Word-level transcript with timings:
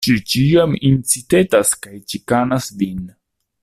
Ŝi 0.05 0.13
ĉiam 0.31 0.71
incitetas 0.91 1.75
kaj 1.87 1.95
ĉikanas 2.13 2.75
vin! 2.83 3.09